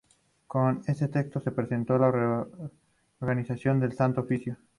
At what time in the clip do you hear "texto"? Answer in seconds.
1.09-1.39